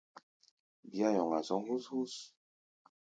[0.89, 2.13] Bíá nyɔŋa zɔ̧́ hú̧s-hú̧s.